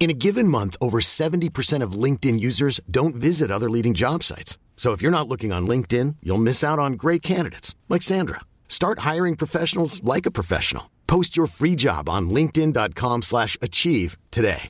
In 0.00 0.10
a 0.10 0.14
given 0.14 0.46
month, 0.46 0.76
over 0.80 1.00
70% 1.00 1.82
of 1.82 1.92
LinkedIn 1.92 2.38
users 2.38 2.80
don't 2.88 3.16
visit 3.16 3.50
other 3.50 3.68
leading 3.68 3.94
job 3.94 4.22
sites. 4.22 4.56
So 4.76 4.92
if 4.92 5.02
you're 5.02 5.10
not 5.10 5.28
looking 5.28 5.52
on 5.52 5.66
LinkedIn, 5.66 6.16
you'll 6.22 6.38
miss 6.38 6.62
out 6.62 6.78
on 6.78 6.92
great 6.92 7.20
candidates 7.20 7.74
like 7.88 8.02
Sandra. 8.02 8.40
Start 8.68 9.00
hiring 9.00 9.34
professionals 9.34 10.00
like 10.04 10.24
a 10.24 10.30
professional. 10.30 10.88
Post 11.08 11.36
your 11.36 11.48
free 11.48 11.74
job 11.74 12.08
on 12.08 12.30
linkedin.com/achieve 12.30 14.16
today. 14.30 14.68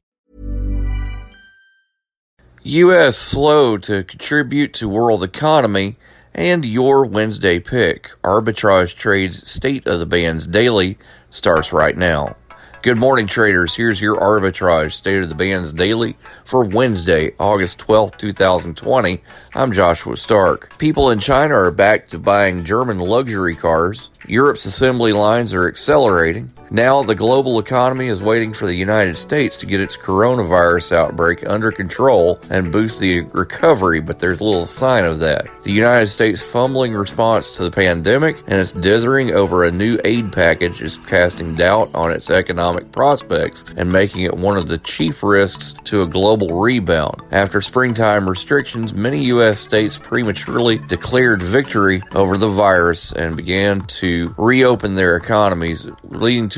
U.S. 2.62 3.16
slow 3.16 3.78
to 3.78 4.02
contribute 4.04 4.74
to 4.74 4.88
world 4.88 5.22
economy, 5.22 5.96
and 6.34 6.64
your 6.64 7.04
Wednesday 7.06 7.60
pick. 7.60 8.08
Arbitrage 8.22 8.96
Trades 8.96 9.48
State 9.50 9.86
of 9.86 10.00
the 10.00 10.06
Bands 10.06 10.46
Daily 10.46 10.98
starts 11.30 11.72
right 11.72 11.96
now. 11.96 12.36
Good 12.80 12.96
morning, 12.96 13.26
traders. 13.26 13.74
Here's 13.74 14.00
your 14.00 14.20
Arbitrage 14.20 14.92
State 14.92 15.20
of 15.24 15.28
the 15.28 15.34
Bands 15.34 15.72
Daily 15.72 16.16
for 16.44 16.64
Wednesday, 16.64 17.32
August 17.40 17.80
12th, 17.80 18.18
2020. 18.18 19.20
I'm 19.52 19.72
Joshua 19.72 20.16
Stark. 20.16 20.78
People 20.78 21.10
in 21.10 21.18
China 21.18 21.54
are 21.54 21.72
back 21.72 22.08
to 22.10 22.20
buying 22.20 22.62
German 22.62 23.00
luxury 23.00 23.56
cars. 23.56 24.10
Europe's 24.28 24.64
assembly 24.64 25.12
lines 25.12 25.52
are 25.52 25.66
accelerating. 25.66 26.52
Now, 26.70 27.02
the 27.02 27.14
global 27.14 27.58
economy 27.58 28.08
is 28.08 28.20
waiting 28.20 28.52
for 28.52 28.66
the 28.66 28.74
United 28.74 29.16
States 29.16 29.56
to 29.58 29.66
get 29.66 29.80
its 29.80 29.96
coronavirus 29.96 30.92
outbreak 30.92 31.48
under 31.48 31.72
control 31.72 32.38
and 32.50 32.70
boost 32.70 33.00
the 33.00 33.22
recovery, 33.32 34.00
but 34.00 34.18
there's 34.18 34.40
little 34.40 34.66
sign 34.66 35.04
of 35.06 35.18
that. 35.20 35.48
The 35.62 35.72
United 35.72 36.08
States' 36.08 36.42
fumbling 36.42 36.92
response 36.92 37.56
to 37.56 37.62
the 37.62 37.70
pandemic 37.70 38.42
and 38.46 38.60
its 38.60 38.72
dithering 38.72 39.32
over 39.32 39.64
a 39.64 39.70
new 39.70 39.98
aid 40.04 40.30
package 40.32 40.82
is 40.82 40.96
casting 40.96 41.54
doubt 41.54 41.94
on 41.94 42.10
its 42.10 42.28
economic 42.28 42.92
prospects 42.92 43.64
and 43.76 43.90
making 43.90 44.24
it 44.24 44.36
one 44.36 44.58
of 44.58 44.68
the 44.68 44.78
chief 44.78 45.22
risks 45.22 45.74
to 45.84 46.02
a 46.02 46.06
global 46.06 46.60
rebound. 46.60 47.22
After 47.30 47.62
springtime 47.62 48.28
restrictions, 48.28 48.92
many 48.92 49.24
U.S. 49.26 49.58
states 49.58 49.96
prematurely 49.96 50.78
declared 50.78 51.40
victory 51.40 52.02
over 52.14 52.36
the 52.36 52.48
virus 52.48 53.12
and 53.12 53.36
began 53.36 53.80
to 53.82 54.34
reopen 54.36 54.94
their 54.94 55.16
economies, 55.16 55.88
leading 56.04 56.48
to 56.50 56.57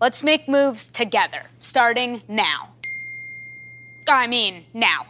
Let's 0.00 0.22
make 0.22 0.48
moves 0.48 0.88
together, 0.88 1.42
starting 1.58 2.22
now. 2.26 2.70
I 4.08 4.26
mean, 4.28 4.64
now. 4.72 5.04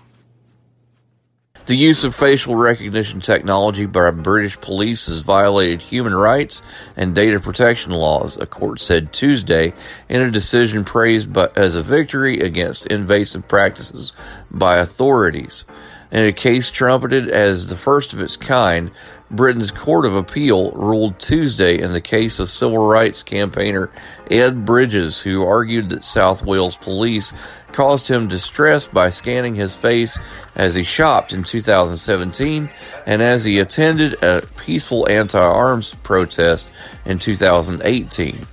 The 1.67 1.77
use 1.77 2.03
of 2.03 2.17
facial 2.17 2.57
recognition 2.57 3.21
technology 3.21 3.87
by 3.87 4.11
British 4.11 4.61
police 4.61 5.07
has 5.07 5.21
violated 5.21 5.81
human 5.81 6.13
rights 6.13 6.63
and 6.97 7.15
data 7.15 7.39
protection 7.39 7.93
laws, 7.93 8.37
a 8.37 8.47
court 8.47 8.81
said 8.81 9.13
Tuesday 9.13 9.75
in 10.09 10.23
a 10.23 10.31
decision 10.33 10.85
praised 10.85 11.33
by, 11.33 11.51
as 11.55 11.77
a 11.77 11.83
victory 11.83 12.41
against 12.41 12.89
invasive 12.89 13.47
practices 13.47 14.13
by 14.51 14.79
authorities. 14.79 15.65
In 16.11 16.25
a 16.25 16.33
case 16.33 16.69
trumpeted 16.73 17.29
as 17.29 17.69
the 17.69 17.77
first 17.77 18.13
of 18.13 18.21
its 18.21 18.37
kind, 18.37 18.91
Britain's 19.31 19.71
Court 19.71 20.07
of 20.07 20.17
Appeal 20.17 20.73
ruled 20.73 21.21
Tuesday 21.21 21.81
in 21.81 21.93
the 21.93 22.01
case 22.01 22.41
of 22.41 22.51
civil 22.51 22.79
rights 22.79 23.23
campaigner 23.23 23.91
Ed 24.29 24.65
Bridges, 24.65 25.21
who 25.21 25.45
argued 25.45 25.91
that 25.91 26.03
South 26.03 26.45
Wales 26.45 26.77
police 26.77 27.33
caused 27.69 28.09
him 28.09 28.27
distress 28.27 28.87
by 28.87 29.11
scanning 29.11 29.55
his 29.55 29.73
face 29.73 30.19
as 30.57 30.75
he 30.75 30.83
shopped 30.83 31.33
in 31.33 31.45
2017 31.45 32.69
and 33.07 33.23
as 33.23 33.45
he 33.45 33.61
attended 33.61 34.21
a 34.23 34.43
peaceful 34.57 35.09
anti 35.09 35.39
arms 35.39 35.95
protest 36.03 36.69
in 37.05 37.21
2018. 37.21 38.47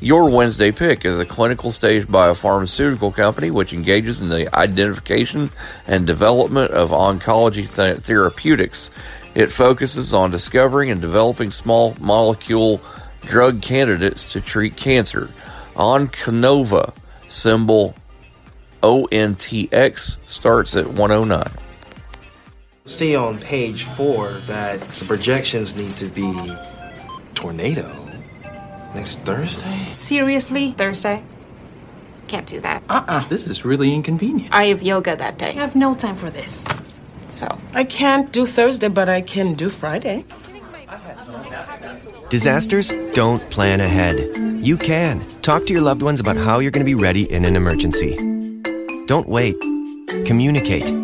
Your 0.00 0.28
Wednesday 0.28 0.72
pick 0.72 1.04
is 1.04 1.18
a 1.18 1.24
clinical 1.24 1.70
stage 1.70 2.06
biopharmaceutical 2.06 3.14
company 3.14 3.50
which 3.50 3.72
engages 3.72 4.20
in 4.20 4.28
the 4.28 4.54
identification 4.54 5.50
and 5.86 6.06
development 6.06 6.72
of 6.72 6.90
oncology 6.90 7.72
th- 7.72 7.98
therapeutics. 7.98 8.90
It 9.34 9.50
focuses 9.50 10.14
on 10.14 10.30
discovering 10.30 10.90
and 10.90 11.00
developing 11.00 11.50
small 11.50 11.96
molecule 12.00 12.80
drug 13.22 13.62
candidates 13.62 14.24
to 14.26 14.40
treat 14.40 14.76
cancer. 14.76 15.28
Onconova, 15.74 16.94
symbol 17.26 17.96
ONTX, 18.82 20.18
starts 20.26 20.76
at 20.76 20.86
109. 20.86 21.44
See 22.84 23.16
on 23.16 23.38
page 23.38 23.84
four 23.84 24.32
that 24.46 24.80
the 24.80 25.04
projections 25.06 25.74
need 25.74 25.96
to 25.96 26.06
be 26.06 26.54
tornado 27.34 27.90
next 28.94 29.20
Thursday. 29.20 29.92
Seriously? 29.94 30.72
Thursday? 30.72 31.24
Can't 32.28 32.46
do 32.46 32.60
that. 32.60 32.82
Uh-uh. 32.88 33.26
This 33.28 33.48
is 33.48 33.64
really 33.64 33.92
inconvenient. 33.94 34.52
I 34.52 34.66
have 34.66 34.82
yoga 34.82 35.16
that 35.16 35.38
day. 35.38 35.48
I 35.48 35.52
have 35.52 35.74
no 35.74 35.94
time 35.94 36.14
for 36.14 36.30
this. 36.30 36.66
I 37.74 37.84
can't 37.84 38.32
do 38.32 38.46
Thursday, 38.46 38.88
but 38.88 39.08
I 39.08 39.20
can 39.20 39.54
do 39.54 39.68
Friday. 39.68 40.24
Disasters 42.30 42.92
don't 43.14 43.48
plan 43.50 43.80
ahead. 43.80 44.16
You 44.64 44.76
can. 44.76 45.24
Talk 45.42 45.66
to 45.66 45.72
your 45.72 45.82
loved 45.82 46.02
ones 46.02 46.20
about 46.20 46.36
how 46.36 46.58
you're 46.58 46.70
going 46.70 46.86
to 46.86 46.90
be 46.90 46.94
ready 46.94 47.30
in 47.30 47.44
an 47.44 47.54
emergency. 47.54 48.16
Don't 49.06 49.28
wait. 49.28 49.56
Communicate. 50.24 51.03